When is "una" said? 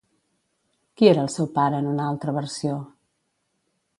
1.93-2.09